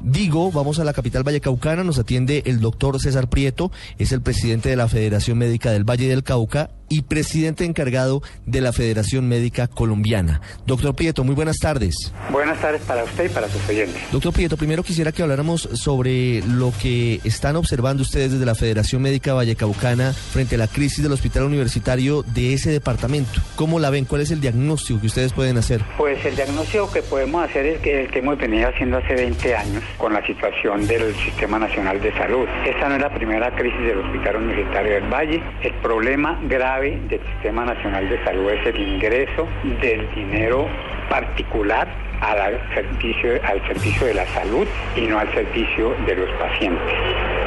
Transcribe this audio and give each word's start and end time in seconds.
Digo, 0.00 0.52
vamos 0.52 0.78
a 0.78 0.84
la 0.84 0.92
capital 0.92 1.24
vallecaucana, 1.24 1.82
nos 1.82 1.98
atiende 1.98 2.42
el 2.46 2.60
doctor 2.60 3.00
César 3.00 3.28
Prieto, 3.28 3.72
es 3.98 4.12
el 4.12 4.22
presidente 4.22 4.68
de 4.68 4.76
la 4.76 4.88
Federación 4.88 5.38
Médica 5.38 5.72
del 5.72 5.84
Valle 5.84 6.08
del 6.08 6.22
Cauca 6.22 6.70
y 6.88 7.02
presidente 7.02 7.64
encargado 7.64 8.22
de 8.46 8.60
la 8.60 8.72
Federación 8.72 9.28
Médica 9.28 9.66
Colombiana. 9.66 10.40
Doctor 10.66 10.94
Prieto, 10.94 11.24
muy 11.24 11.34
buenas 11.34 11.58
tardes. 11.58 12.12
Buenas 12.30 12.60
tardes 12.60 12.80
para 12.82 13.04
usted 13.04 13.26
y 13.26 13.28
para 13.28 13.48
sus 13.48 13.68
oyentes. 13.68 14.00
Doctor 14.10 14.32
Prieto, 14.32 14.56
primero 14.56 14.82
quisiera 14.82 15.12
que 15.12 15.22
habláramos 15.22 15.68
sobre 15.74 16.42
lo 16.42 16.72
que 16.80 17.20
están 17.24 17.56
observando 17.56 18.02
ustedes 18.02 18.32
desde 18.32 18.46
la 18.46 18.54
Federación 18.54 19.02
Médica 19.02 19.34
Vallecaucana 19.34 20.12
frente 20.12 20.54
a 20.54 20.58
la 20.58 20.68
crisis 20.68 21.02
del 21.02 21.12
hospital 21.12 21.42
universitario 21.44 22.22
de 22.22 22.54
ese 22.54 22.70
departamento. 22.70 23.40
¿Cómo 23.56 23.80
la 23.80 23.90
ven? 23.90 24.04
¿Cuál 24.04 24.22
es 24.22 24.30
el 24.30 24.40
diagnóstico 24.40 25.00
que 25.00 25.08
ustedes 25.08 25.32
pueden 25.32 25.58
hacer? 25.58 25.84
Pues 25.96 26.24
el 26.24 26.36
diagnóstico 26.36 26.90
que 26.90 27.02
podemos 27.02 27.48
hacer 27.48 27.66
es 27.66 27.80
que 27.80 28.02
el 28.02 28.10
que 28.10 28.20
hemos 28.20 28.38
venido 28.38 28.68
haciendo 28.68 28.98
hace 28.98 29.14
20 29.14 29.54
años 29.54 29.82
con 29.96 30.12
la 30.12 30.24
situación 30.26 30.86
del 30.86 31.14
Sistema 31.14 31.58
Nacional 31.58 32.00
de 32.00 32.12
Salud. 32.12 32.46
Esta 32.66 32.88
no 32.88 32.96
es 32.96 33.00
la 33.00 33.10
primera 33.10 33.50
crisis 33.52 33.80
del 33.80 33.98
Hospital 33.98 34.36
Universitario 34.36 34.94
del 34.94 35.12
Valle. 35.12 35.42
El 35.62 35.72
problema 35.74 36.38
grave 36.44 36.98
del 37.08 37.20
Sistema 37.34 37.64
Nacional 37.64 38.08
de 38.08 38.22
Salud 38.24 38.50
es 38.50 38.66
el 38.66 38.80
ingreso 38.80 39.46
del 39.80 40.08
dinero 40.14 40.66
particular 41.08 41.88
al 42.20 42.60
servicio, 42.74 43.40
al 43.44 43.60
servicio 43.66 44.06
de 44.06 44.14
la 44.14 44.26
salud 44.28 44.66
y 44.96 45.02
no 45.02 45.18
al 45.18 45.32
servicio 45.32 45.94
de 46.06 46.16
los 46.16 46.30
pacientes, 46.38 46.94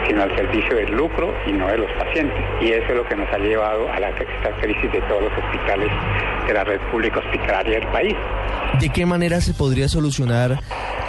sino 0.08 0.24
al 0.24 0.36
servicio 0.36 0.76
del 0.76 0.92
lucro 0.96 1.34
y 1.46 1.52
no 1.52 1.68
de 1.68 1.80
los 1.80 1.92
pacientes. 1.92 2.38
Y 2.62 2.72
eso 2.72 2.88
es 2.90 2.96
lo 2.96 3.08
que 3.08 3.16
nos 3.16 3.32
ha 3.34 3.38
llevado 3.38 3.92
a 3.92 4.00
la 4.00 4.10
esta 4.10 4.52
crisis 4.62 4.92
de 4.92 5.02
todos 5.02 5.24
los 5.24 5.32
hospitales 5.32 5.90
de 6.48 6.54
la 6.54 6.64
red 6.64 6.80
pública 6.92 7.20
hospitalaria 7.20 7.80
del 7.80 7.88
país. 7.90 8.16
¿De 8.80 8.90
qué 8.90 9.06
manera 9.06 9.42
se 9.42 9.54
podría 9.54 9.88
solucionar 9.88 10.60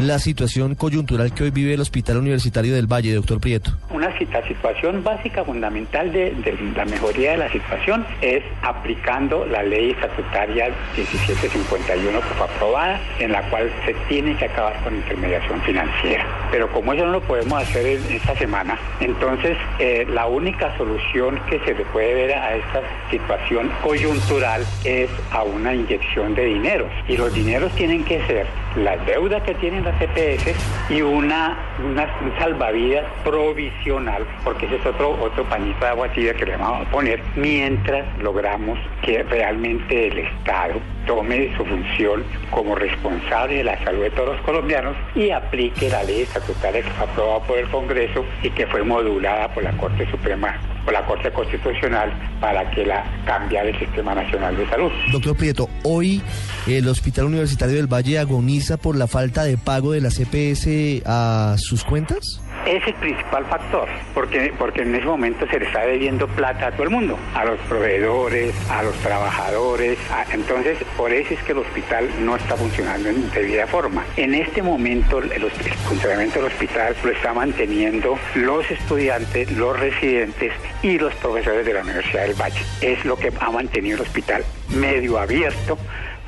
la 0.06 0.18
situación 0.18 0.74
coyuntural 0.74 1.32
que 1.32 1.44
hoy 1.44 1.50
vive 1.50 1.74
el 1.74 1.80
Hospital 1.80 2.18
Universitario 2.18 2.74
del 2.74 2.86
Valle, 2.86 3.14
doctor 3.14 3.40
Prieto? 3.40 3.70
Una 3.90 4.16
situación 4.18 5.04
básica, 5.04 5.44
fundamental 5.44 6.12
de, 6.12 6.32
de 6.32 6.58
la 6.76 6.84
mejoría 6.84 7.32
de 7.32 7.36
la 7.38 7.52
situación 7.52 8.04
es 8.20 8.42
aplicando 8.62 9.46
la 9.46 9.62
ley 9.62 9.90
estatutaria 9.90 10.68
1751 10.96 12.20
que 12.20 12.34
fue 12.34 12.46
aprobada, 12.46 13.00
en 13.18 13.32
la 13.32 13.42
cual 13.50 13.70
se 13.86 13.94
tiene 14.08 14.36
que 14.36 14.46
acabar 14.46 14.74
con 14.82 14.94
intermediación 14.94 15.60
financiera. 15.62 16.26
Pero 16.50 16.70
como 16.72 16.92
eso 16.92 17.06
no 17.06 17.12
lo 17.12 17.20
podemos 17.22 17.62
hacer 17.62 17.86
en 17.86 18.16
esta 18.16 18.36
semana, 18.36 18.78
entonces 19.00 19.56
eh, 19.78 20.06
la 20.08 20.26
única 20.26 20.76
solución 20.76 21.40
que 21.48 21.60
se 21.60 21.74
le 21.74 21.84
puede 21.86 22.14
ver 22.14 22.32
a 22.32 22.56
esta 22.56 22.82
situación 23.10 23.70
coyuntural 23.82 24.64
es 24.84 25.10
a 25.30 25.42
una 25.42 25.74
inyección 25.74 26.34
de 26.34 26.46
dinero. 26.46 26.88
Y 27.08 27.16
los 27.16 27.32
dineros 27.32 27.72
tienen 27.72 28.04
que 28.04 28.24
ser 28.26 28.46
la 28.76 28.96
deuda 28.98 29.42
que 29.42 29.54
tienen 29.54 29.84
las 29.84 30.00
EPS 30.00 30.54
y 30.90 31.02
una, 31.02 31.56
una 31.84 32.08
un 32.20 32.38
salvavidas 32.38 33.04
provisional, 33.24 34.26
porque 34.44 34.66
ese 34.66 34.76
es 34.76 34.86
otro, 34.86 35.10
otro 35.20 35.44
de 35.44 35.86
agua 35.86 36.08
que 36.12 36.46
le 36.46 36.56
vamos 36.56 36.86
a 36.86 36.90
poner, 36.90 37.20
mientras 37.36 38.06
logramos 38.18 38.78
que 39.02 39.22
realmente 39.24 40.08
el 40.08 40.18
Estado 40.18 40.74
tome 41.06 41.50
su 41.56 41.64
función 41.64 42.24
como 42.50 42.74
responsable 42.74 43.56
de 43.56 43.64
la 43.64 43.82
salud 43.84 44.02
de 44.02 44.10
todos 44.10 44.36
los 44.36 44.40
colombianos 44.42 44.96
y 45.14 45.30
aplique 45.30 45.88
la 45.88 46.02
ley 46.04 46.22
estatutaria 46.22 46.82
que 46.82 46.90
fue 46.90 47.06
aprobada 47.06 47.40
por 47.40 47.58
el 47.58 47.68
Congreso 47.68 48.24
y 48.42 48.50
que 48.50 48.66
fue 48.66 48.82
modulada 48.82 49.48
por 49.48 49.64
la 49.64 49.72
Corte 49.72 50.06
Suprema 50.10 50.58
por 50.84 50.92
la 50.92 51.06
Corte 51.06 51.32
Constitucional 51.32 52.12
para 52.40 52.70
que 52.70 52.84
la 52.84 53.04
cambiara 53.24 53.68
el 53.68 53.78
Sistema 53.78 54.14
Nacional 54.14 54.56
de 54.56 54.68
Salud. 54.68 54.90
Doctor 55.12 55.36
Prieto, 55.36 55.68
hoy 55.84 56.22
el 56.66 56.88
Hospital 56.88 57.26
Universitario 57.26 57.76
del 57.76 57.92
Valle 57.92 58.18
agoniza 58.18 58.76
por 58.76 58.96
la 58.96 59.06
falta 59.06 59.44
de 59.44 59.56
pago 59.56 59.92
de 59.92 60.00
la 60.00 60.10
CPS 60.10 61.02
a 61.06 61.56
sus 61.58 61.84
cuentas 61.84 62.40
es 62.66 62.86
el 62.86 62.94
principal 62.94 63.44
factor, 63.46 63.88
porque, 64.14 64.52
porque 64.58 64.82
en 64.82 64.94
ese 64.94 65.06
momento 65.06 65.46
se 65.48 65.58
le 65.58 65.66
está 65.66 65.84
debiendo 65.86 66.26
plata 66.28 66.68
a 66.68 66.72
todo 66.72 66.84
el 66.84 66.90
mundo, 66.90 67.18
a 67.34 67.44
los 67.44 67.58
proveedores, 67.60 68.54
a 68.70 68.82
los 68.82 68.94
trabajadores. 68.96 69.98
entonces, 70.32 70.78
por 70.96 71.12
eso 71.12 71.34
es 71.34 71.42
que 71.42 71.52
el 71.52 71.58
hospital 71.58 72.08
no 72.20 72.36
está 72.36 72.56
funcionando 72.56 73.08
en 73.08 73.30
debida 73.30 73.66
forma. 73.66 74.04
En 74.16 74.34
este 74.34 74.62
momento, 74.62 75.18
el, 75.18 75.50
funcionamiento 75.88 76.40
del 76.40 76.52
hospital 76.52 76.94
lo 77.04 77.10
está 77.10 77.32
manteniendo 77.32 78.18
los 78.34 78.70
estudiantes, 78.70 79.50
los 79.52 79.78
residentes 79.78 80.52
y 80.82 80.98
los 80.98 81.14
profesores 81.14 81.66
de 81.66 81.74
la 81.74 81.82
Universidad 81.82 82.26
del 82.26 82.40
Valle. 82.40 82.60
Es 82.80 83.04
lo 83.04 83.16
que 83.16 83.32
ha 83.40 83.50
mantenido 83.50 83.96
el 83.96 84.02
hospital 84.02 84.44
medio 84.68 85.18
abierto, 85.18 85.78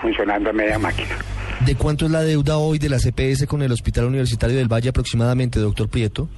funcionando 0.01 0.51
a 0.51 0.53
media 0.53 0.79
máquina. 0.79 1.17
¿De 1.65 1.77
cuánto 1.77 2.05
es 2.05 2.11
la 2.11 2.21
deuda 2.21 2.59
hoy 2.59 2.79
de 2.79 2.91
la 2.91 2.99
CPS 2.99 3.47
con 3.47 3.63
el 3.63 3.73
Hospital 3.73 4.05
Universitario 4.05 4.59
del 4.59 4.71
Valle 4.71 4.91
aproximadamente, 4.91 5.59
doctor 5.61 5.89
Prieto? 5.89 6.29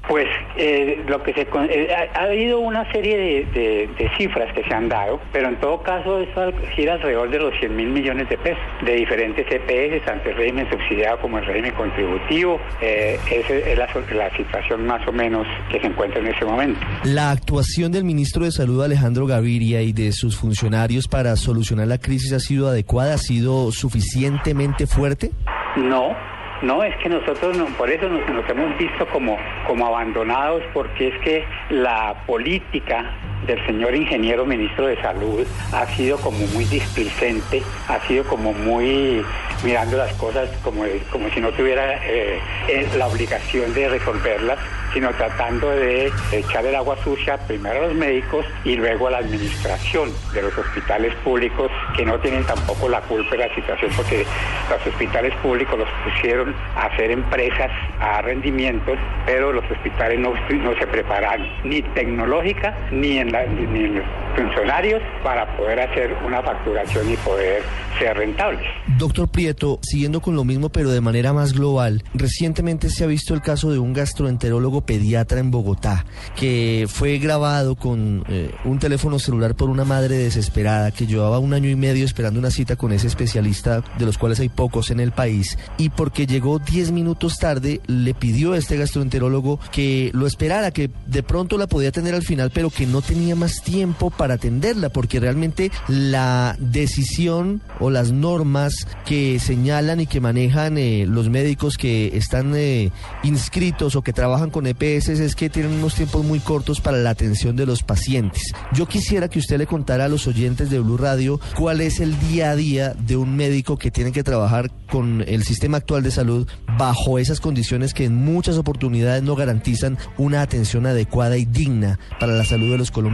Eh, 0.56 1.02
lo 1.06 1.22
que 1.22 1.32
se 1.32 1.42
eh, 1.42 1.88
ha, 2.14 2.22
habido 2.22 2.60
una 2.60 2.90
serie 2.92 3.46
de, 3.52 4.10
cifras 4.16 4.52
que 4.54 4.64
se 4.64 4.74
han 4.74 4.88
dado, 4.88 5.20
pero 5.32 5.48
en 5.48 5.56
todo 5.56 5.82
caso 5.82 6.20
eso 6.20 6.52
gira 6.74 6.94
alrededor 6.94 7.30
de 7.30 7.38
los 7.38 7.58
100 7.58 7.76
mil 7.76 7.88
millones 7.88 8.28
de 8.28 8.38
pesos 8.38 8.62
de 8.84 8.94
diferentes 8.94 9.46
CPS, 9.46 10.04
tanto 10.04 10.30
el 10.30 10.36
régimen 10.36 10.68
subsidiado 10.70 11.18
como 11.20 11.38
el 11.38 11.46
régimen 11.46 11.72
contributivo. 11.72 12.60
Eh, 12.80 13.18
esa 13.30 13.54
es 13.54 13.78
la, 13.78 13.88
la, 14.14 14.36
situación 14.36 14.86
más 14.86 15.06
o 15.06 15.12
menos 15.12 15.46
que 15.70 15.80
se 15.80 15.86
encuentra 15.86 16.20
en 16.20 16.28
ese 16.28 16.44
momento. 16.44 16.80
La 17.04 17.30
actuación 17.30 17.92
del 17.92 18.04
ministro 18.04 18.44
de 18.44 18.52
Salud 18.52 18.82
Alejandro 18.82 19.26
Gaviria 19.26 19.82
y 19.82 19.92
de 19.92 20.12
sus 20.12 20.36
funcionarios 20.36 21.08
para 21.08 21.36
solucionar 21.36 21.86
la 21.86 21.98
crisis 21.98 22.32
ha 22.32 22.40
sido 22.40 22.68
adecuada, 22.68 23.14
ha 23.14 23.18
sido 23.18 23.70
suficientemente 23.72 24.86
fuerte. 24.86 25.30
No, 25.76 26.16
no, 26.62 26.82
es 26.82 26.96
que 26.96 27.08
nosotros 27.08 27.56
no, 27.56 27.66
por 27.76 27.90
eso 27.90 28.08
nos, 28.08 28.28
nos, 28.30 28.48
hemos 28.48 28.76
visto 28.78 29.06
como, 29.06 29.36
como 29.66 29.86
abandonados, 29.86 30.62
porque 30.72 31.08
es 31.08 31.18
que 31.18 31.44
la 31.70 32.14
política 32.26 33.12
del 33.46 33.64
señor 33.66 33.94
ingeniero 33.94 34.44
ministro 34.46 34.86
de 34.86 35.00
Salud 35.02 35.46
ha 35.72 35.86
sido 35.94 36.18
como 36.18 36.38
muy 36.48 36.64
displicente, 36.64 37.62
ha 37.88 38.00
sido 38.06 38.24
como 38.24 38.52
muy 38.52 39.24
mirando 39.64 39.96
las 39.96 40.12
cosas 40.14 40.48
como, 40.62 40.84
como 41.10 41.28
si 41.30 41.40
no 41.40 41.50
tuviera 41.52 41.94
eh, 42.04 42.38
eh, 42.68 42.88
la 42.96 43.06
obligación 43.06 43.72
de 43.74 43.88
resolverlas, 43.88 44.58
sino 44.92 45.10
tratando 45.10 45.70
de 45.70 46.12
echar 46.32 46.64
el 46.66 46.74
agua 46.74 46.96
sucia 47.02 47.36
primero 47.46 47.84
a 47.84 47.86
los 47.88 47.94
médicos 47.94 48.46
y 48.64 48.76
luego 48.76 49.08
a 49.08 49.12
la 49.12 49.18
administración 49.18 50.10
de 50.32 50.42
los 50.42 50.56
hospitales 50.56 51.14
públicos 51.16 51.70
que 51.96 52.04
no 52.04 52.18
tienen 52.20 52.44
tampoco 52.44 52.88
la 52.88 53.00
culpa 53.02 53.30
de 53.32 53.48
la 53.48 53.54
situación 53.54 53.90
porque 53.96 54.24
los 54.70 54.86
hospitales 54.86 55.34
públicos 55.42 55.78
los 55.78 55.88
pusieron 56.04 56.54
a 56.76 56.86
hacer 56.86 57.10
empresas 57.10 57.70
a 58.00 58.22
rendimientos, 58.22 58.98
pero 59.24 59.52
los 59.52 59.64
hospitales 59.70 60.18
no, 60.18 60.32
no 60.50 60.78
se 60.78 60.86
preparan 60.86 61.46
ni 61.64 61.82
tecnológica 61.82 62.76
ni 62.90 63.18
en, 63.18 63.25
la, 63.32 63.46
ni 63.46 63.84
en 63.84 63.96
los 63.96 64.04
funcionarios 64.36 65.02
para 65.22 65.56
poder 65.56 65.80
hacer 65.80 66.12
una 66.24 66.42
facturación 66.42 67.10
y 67.10 67.16
poder 67.16 67.62
ser 67.98 68.16
rentables. 68.16 68.66
Doctor 68.98 69.28
Prieto, 69.28 69.78
siguiendo 69.82 70.20
con 70.20 70.36
lo 70.36 70.44
mismo 70.44 70.68
pero 70.68 70.90
de 70.90 71.00
manera 71.00 71.32
más 71.32 71.52
global, 71.52 72.04
recientemente 72.14 72.90
se 72.90 73.04
ha 73.04 73.06
visto 73.06 73.34
el 73.34 73.40
caso 73.40 73.70
de 73.70 73.78
un 73.78 73.92
gastroenterólogo 73.92 74.82
pediatra 74.82 75.40
en 75.40 75.50
Bogotá 75.50 76.04
que 76.36 76.86
fue 76.88 77.18
grabado 77.18 77.76
con 77.76 78.24
eh, 78.28 78.50
un 78.64 78.78
teléfono 78.78 79.18
celular 79.18 79.54
por 79.54 79.70
una 79.70 79.84
madre 79.84 80.16
desesperada 80.16 80.90
que 80.90 81.06
llevaba 81.06 81.38
un 81.38 81.54
año 81.54 81.70
y 81.70 81.76
medio 81.76 82.04
esperando 82.04 82.38
una 82.38 82.50
cita 82.50 82.76
con 82.76 82.92
ese 82.92 83.06
especialista 83.06 83.82
de 83.98 84.06
los 84.06 84.18
cuales 84.18 84.40
hay 84.40 84.48
pocos 84.48 84.90
en 84.90 85.00
el 85.00 85.12
país 85.12 85.58
y 85.78 85.88
porque 85.88 86.26
llegó 86.26 86.58
10 86.58 86.92
minutos 86.92 87.38
tarde 87.38 87.80
le 87.86 88.14
pidió 88.14 88.52
a 88.52 88.58
este 88.58 88.76
gastroenterólogo 88.76 89.58
que 89.72 90.10
lo 90.12 90.26
esperara, 90.26 90.70
que 90.70 90.90
de 91.06 91.22
pronto 91.22 91.58
la 91.58 91.66
podía 91.66 91.92
tener 91.92 92.14
al 92.14 92.22
final 92.22 92.50
pero 92.52 92.70
que 92.70 92.86
no 92.86 93.02
tenía 93.02 93.15
tenía 93.16 93.34
más 93.34 93.62
tiempo 93.62 94.10
para 94.10 94.34
atenderla, 94.34 94.90
porque 94.90 95.20
realmente 95.20 95.70
la 95.88 96.54
decisión 96.58 97.62
o 97.80 97.88
las 97.88 98.12
normas 98.12 98.86
que 99.06 99.38
señalan 99.38 100.00
y 100.00 100.06
que 100.06 100.20
manejan 100.20 100.76
eh, 100.76 101.06
los 101.08 101.30
médicos 101.30 101.78
que 101.78 102.14
están 102.14 102.52
eh, 102.54 102.90
inscritos 103.22 103.96
o 103.96 104.02
que 104.02 104.12
trabajan 104.12 104.50
con 104.50 104.66
EPS 104.66 105.08
es 105.08 105.34
que 105.34 105.48
tienen 105.48 105.72
unos 105.72 105.94
tiempos 105.94 106.26
muy 106.26 106.40
cortos 106.40 106.82
para 106.82 106.98
la 106.98 107.08
atención 107.08 107.56
de 107.56 107.64
los 107.64 107.82
pacientes. 107.82 108.52
Yo 108.74 108.86
quisiera 108.86 109.28
que 109.28 109.38
usted 109.38 109.56
le 109.56 109.66
contara 109.66 110.04
a 110.04 110.08
los 110.08 110.26
oyentes 110.26 110.68
de 110.68 110.78
Blue 110.80 110.98
Radio 110.98 111.40
cuál 111.56 111.80
es 111.80 112.00
el 112.00 112.20
día 112.28 112.50
a 112.50 112.56
día 112.56 112.92
de 112.92 113.16
un 113.16 113.34
médico 113.34 113.78
que 113.78 113.90
tiene 113.90 114.12
que 114.12 114.24
trabajar 114.24 114.70
con 114.90 115.24
el 115.26 115.42
sistema 115.42 115.78
actual 115.78 116.02
de 116.02 116.10
salud 116.10 116.46
bajo 116.76 117.18
esas 117.18 117.40
condiciones 117.40 117.94
que 117.94 118.04
en 118.04 118.14
muchas 118.14 118.58
oportunidades 118.58 119.22
no 119.22 119.36
garantizan 119.36 119.96
una 120.18 120.42
atención 120.42 120.84
adecuada 120.84 121.38
y 121.38 121.46
digna 121.46 121.98
para 122.20 122.34
la 122.34 122.44
salud 122.44 122.70
de 122.70 122.76
los 122.76 122.90
colombianos. 122.90 123.05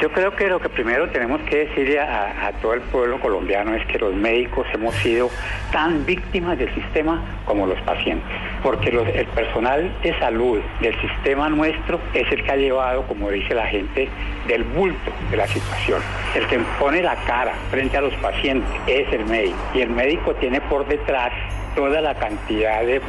Yo 0.00 0.10
creo 0.12 0.34
que 0.36 0.48
lo 0.48 0.60
que 0.60 0.68
primero 0.68 1.08
tenemos 1.10 1.40
que 1.42 1.66
decirle 1.66 2.00
a, 2.00 2.52
todo 2.60 2.74
el 2.74 2.80
pueblo 2.82 3.20
colombiano 3.20 3.74
es 3.74 3.86
que 3.86 3.98
los 3.98 4.14
médicos 4.14 4.66
hemos 4.72 4.94
sido 4.96 5.30
tan 5.72 6.04
víctimas 6.06 6.58
del 6.58 6.72
sistema 6.74 7.22
como 7.44 7.66
los 7.66 7.80
pacientes, 7.82 8.26
porque 8.62 8.90
el 8.90 9.26
personal 9.28 9.92
de 10.02 10.18
salud 10.18 10.60
del 10.80 10.94
sistema 11.00 11.48
nuestro 11.48 12.00
es 12.14 12.30
el 12.30 12.44
que 12.44 12.50
ha 12.50 12.56
llevado, 12.56 13.02
como 13.06 13.30
dice 13.30 13.54
la 13.54 13.66
gente, 13.66 14.08
del 14.46 14.64
bulto 14.64 15.10
de 15.30 15.36
la 15.36 15.46
situación. 15.46 16.00
El 16.34 16.46
que 16.46 16.58
pone 16.78 17.02
la 17.02 17.16
cara 17.26 17.54
frente 17.70 17.96
a 17.96 18.02
los 18.02 18.14
pacientes 18.14 18.70
es 18.86 19.12
el 19.12 19.24
médico 19.26 19.56
y 19.74 19.80
el 19.80 19.90
médico 19.90 20.34
tiene 20.34 20.60
por 20.62 20.86
detrás 20.86 21.32
toda 21.76 22.00
la 22.00 22.14
cantidad 22.14 22.82
de, 22.82 23.00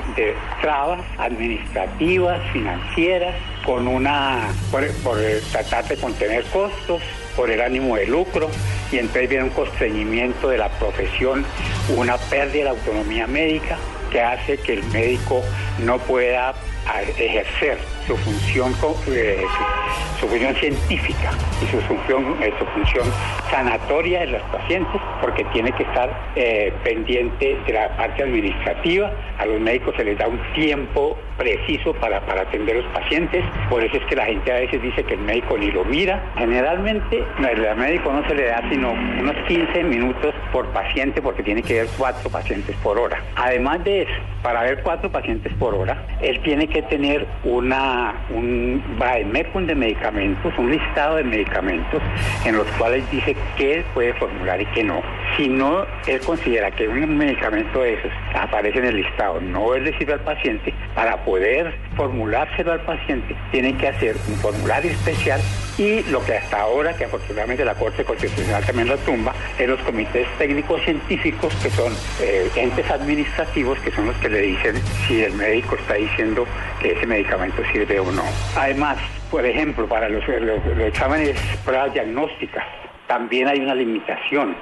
trabas 0.61 1.01
administrativas, 1.17 2.39
financieras, 2.51 3.33
con 3.65 3.87
una 3.87 4.49
por, 4.69 4.85
por 4.97 5.17
tratar 5.51 5.87
de 5.87 5.97
contener 5.97 6.43
costos, 6.45 7.01
por 7.35 7.49
el 7.49 7.61
ánimo 7.61 7.95
de 7.95 8.05
lucro, 8.05 8.49
y 8.91 8.97
entonces 8.97 9.29
viene 9.29 9.45
un 9.45 9.49
constreñimiento 9.51 10.49
de 10.49 10.57
la 10.57 10.69
profesión, 10.69 11.45
una 11.95 12.17
pérdida 12.17 12.65
de 12.65 12.69
autonomía 12.69 13.25
médica 13.25 13.77
que 14.11 14.21
hace 14.21 14.57
que 14.57 14.73
el 14.73 14.83
médico 14.85 15.41
no 15.79 15.97
pueda 15.99 16.53
a- 16.93 17.01
ejercer 17.01 17.77
su 18.05 18.15
función, 18.17 18.71
eh, 19.09 19.43
su, 20.19 20.27
función 20.27 20.55
científica 20.55 21.31
y 21.61 21.65
su 21.67 21.79
función, 21.81 22.35
eh, 22.41 22.53
su 22.57 22.65
función 22.67 23.05
sanatoria 23.51 24.21
de 24.21 24.27
los 24.27 24.41
pacientes, 24.43 25.01
porque 25.21 25.43
tiene 25.45 25.71
que 25.73 25.83
estar 25.83 26.09
eh, 26.35 26.71
pendiente 26.83 27.57
de 27.65 27.73
la 27.73 27.89
parte 27.97 28.23
administrativa. 28.23 29.11
A 29.37 29.45
los 29.45 29.59
médicos 29.59 29.93
se 29.97 30.03
les 30.03 30.17
da 30.17 30.27
un 30.27 30.39
tiempo 30.53 31.17
preciso 31.37 31.93
para, 31.95 32.21
para 32.21 32.41
atender 32.43 32.77
a 32.77 32.81
los 32.81 32.91
pacientes, 32.93 33.43
por 33.69 33.83
eso 33.83 33.97
es 33.97 34.03
que 34.05 34.15
la 34.15 34.25
gente 34.25 34.51
a 34.51 34.55
veces 34.55 34.81
dice 34.81 35.03
que 35.03 35.13
el 35.13 35.19
médico 35.21 35.57
ni 35.57 35.69
lo 35.71 35.83
mira. 35.85 36.23
Generalmente 36.37 37.23
el 37.39 37.75
médico 37.75 38.11
no 38.11 38.27
se 38.27 38.33
le 38.35 38.45
da 38.45 38.63
sino 38.69 38.91
unos 38.91 39.35
15 39.47 39.83
minutos 39.83 40.33
por 40.51 40.65
paciente 40.69 41.21
porque 41.21 41.43
tiene 41.43 41.61
que 41.61 41.73
ver 41.81 41.87
cuatro 41.97 42.29
pacientes 42.29 42.75
por 42.77 42.97
hora. 42.97 43.21
Además 43.35 43.83
de 43.83 44.03
eso, 44.03 44.11
para 44.41 44.63
ver 44.63 44.81
cuatro 44.81 45.11
pacientes 45.11 45.53
por 45.59 45.75
hora, 45.75 46.03
él 46.21 46.39
tiene 46.41 46.67
que 46.67 46.76
tener 46.83 47.27
una, 47.43 48.13
un 48.29 48.83
vademécum 48.97 49.65
de 49.65 49.75
medicamentos, 49.75 50.53
un 50.57 50.71
listado 50.71 51.17
de 51.17 51.23
medicamentos 51.23 52.01
en 52.45 52.57
los 52.57 52.67
cuales 52.77 53.09
dice 53.11 53.35
qué 53.57 53.83
puede 53.93 54.13
formular 54.13 54.61
y 54.61 54.65
qué 54.67 54.83
no. 54.83 55.01
Si 55.35 55.47
no, 55.47 55.85
él 56.07 56.19
considera 56.21 56.71
que 56.71 56.87
un 56.87 57.17
medicamento 57.17 57.81
de 57.81 57.93
esos 57.93 58.11
aparece 58.33 58.79
en 58.79 58.85
el 58.85 58.97
listado, 58.97 59.39
no 59.41 59.75
le 59.77 59.97
sirve 59.97 60.13
al 60.13 60.21
paciente, 60.21 60.73
para 60.95 61.17
poder 61.23 61.73
formulárselo 61.95 62.71
al 62.71 62.81
paciente, 62.81 63.35
tiene 63.51 63.75
que 63.77 63.87
hacer 63.87 64.15
un 64.27 64.35
formulario 64.35 64.91
especial 64.91 65.39
y 65.77 66.01
lo 66.09 66.23
que 66.25 66.35
hasta 66.35 66.61
ahora, 66.61 66.93
que 66.93 67.05
afortunadamente 67.05 67.63
la 67.63 67.75
Corte 67.75 68.03
Constitucional 68.03 68.63
también 68.65 68.87
lo 68.87 68.97
tumba, 68.97 69.33
es 69.59 69.67
los 69.67 69.79
comités 69.81 70.27
técnicos 70.37 70.81
científicos, 70.81 71.53
que 71.61 71.69
son 71.69 71.93
eh, 72.21 72.49
entes 72.55 72.89
administrativos, 72.89 73.77
que 73.79 73.91
son 73.91 74.07
los 74.07 74.15
que 74.17 74.29
le 74.29 74.41
dicen 74.41 74.75
si 75.07 75.23
el 75.23 75.33
médico 75.33 75.75
está 75.75 75.95
diciendo 75.95 76.45
que 76.81 76.93
ese 76.93 77.05
medicamento 77.05 77.61
sirve 77.71 77.99
o 77.99 78.11
no. 78.11 78.23
Además, 78.55 78.97
por 79.31 79.45
ejemplo, 79.45 79.87
para 79.87 80.09
los, 80.09 80.25
los- 80.27 80.65
los 80.65 80.79
exámenes, 80.87 81.37
pruebas 81.65 81.93
diagnósticas, 81.93 82.63
también 83.07 83.47
hay 83.47 83.59
una 83.59 83.75
limitación. 83.75 84.55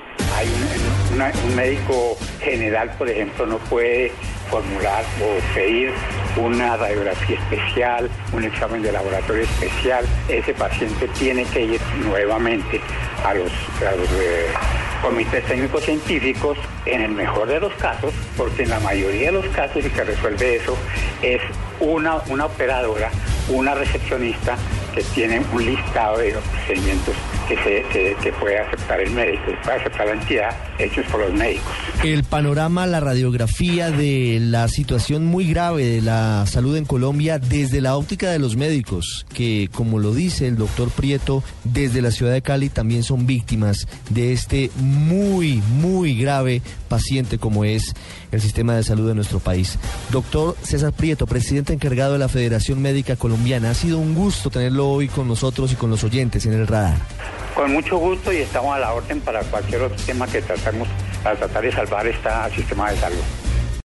Un, 1.13 1.55
médico 1.55 2.17
general, 2.41 2.91
por 2.97 3.09
ejemplo, 3.09 3.45
no 3.45 3.57
puede 3.57 4.11
formular 4.49 5.03
o 5.23 5.55
pedir 5.55 5.91
una 6.35 6.75
radiografía 6.75 7.37
especial, 7.39 8.09
un 8.33 8.43
examen 8.43 8.81
de 8.81 8.91
laboratorio 8.91 9.43
especial. 9.43 10.05
Ese 10.27 10.53
paciente 10.53 11.07
tiene 11.17 11.45
que 11.45 11.61
ir 11.61 11.81
nuevamente 12.05 12.81
a 13.25 13.33
los, 13.33 13.51
a 13.81 13.95
los, 13.95 14.11
eh, 14.11 14.47
comités 15.01 15.43
técnicos 15.45 15.83
científicos, 15.83 16.57
en 16.85 17.01
el 17.01 17.11
mejor 17.11 17.47
de 17.47 17.59
los 17.59 17.73
casos, 17.75 18.13
porque 18.37 18.63
en 18.63 18.69
la 18.69 18.79
mayoría 18.79 19.27
de 19.27 19.33
los 19.33 19.45
casos 19.47 19.83
el 19.83 19.91
que 19.91 20.03
resuelve 20.03 20.57
eso 20.57 20.77
es 21.21 21.41
una, 21.79 22.17
una 22.27 22.45
operadora, 22.45 23.09
una 23.49 23.75
recepcionista 23.75 24.57
que 24.93 25.03
tiene 25.03 25.41
un 25.51 25.65
listado 25.65 26.17
de 26.17 26.31
procedimientos 26.33 27.15
que 27.47 28.33
puede 28.39 28.59
aceptar 28.59 29.01
el 29.01 29.11
médico 29.11 29.51
y 29.51 29.53
puede 29.63 29.77
aceptar 29.77 30.07
la 30.07 30.13
entidad 30.13 30.55
hechos 30.79 31.05
por 31.11 31.21
los 31.21 31.33
médicos. 31.33 31.71
El 32.03 32.23
panorama, 32.23 32.85
la 32.85 32.99
radiografía 32.99 33.91
de 33.91 34.39
la 34.41 34.67
situación 34.67 35.25
muy 35.25 35.47
grave 35.47 35.85
de 35.85 36.01
la 36.01 36.45
salud 36.47 36.75
en 36.75 36.85
Colombia 36.85 37.39
desde 37.39 37.81
la 37.81 37.95
óptica 37.95 38.29
de 38.29 38.39
los 38.39 38.55
médicos, 38.55 39.25
que 39.33 39.69
como 39.73 39.99
lo 39.99 40.13
dice 40.13 40.47
el 40.47 40.57
doctor 40.57 40.89
Prieto, 40.89 41.43
desde 41.63 42.01
la 42.01 42.11
ciudad 42.11 42.33
de 42.33 42.41
Cali 42.41 42.69
también 42.69 43.03
son 43.03 43.25
víctimas 43.25 43.87
de 44.09 44.33
este 44.33 44.69
muy, 44.75 45.61
muy 45.79 46.15
grave 46.17 46.61
paciente 46.87 47.37
como 47.37 47.65
es 47.65 47.93
el 48.31 48.41
sistema 48.41 48.75
de 48.75 48.83
salud 48.83 49.07
de 49.07 49.15
nuestro 49.15 49.39
país. 49.39 49.79
Doctor 50.11 50.55
César 50.61 50.93
Prieto, 50.93 51.25
presidente 51.25 51.73
encargado 51.73 52.13
de 52.13 52.19
la 52.19 52.29
Federación 52.29 52.81
Médica 52.81 53.15
Colombiana, 53.15 53.71
ha 53.71 53.73
sido 53.73 53.97
un 53.97 54.13
gusto 54.13 54.49
tenerlo 54.49 54.89
hoy 54.89 55.07
con 55.07 55.27
nosotros 55.27 55.71
y 55.71 55.75
con 55.75 55.89
los 55.89 56.03
oyentes 56.03 56.45
en 56.45 56.53
el 56.53 56.67
radar. 56.67 56.97
Con 57.55 57.71
mucho 57.71 57.97
gusto 57.97 58.33
y 58.33 58.37
estamos 58.39 58.75
a 58.75 58.79
la 58.79 58.91
orden 58.91 59.21
para 59.21 59.41
cualquier 59.43 59.83
otro 59.83 59.97
tema 60.05 60.27
que 60.27 60.41
tratamos, 60.41 60.89
para 61.23 61.37
tratar 61.37 61.63
de 61.63 61.71
salvar 61.71 62.05
este 62.05 62.29
sistema 62.53 62.91
de 62.91 62.97
salud. 62.97 63.44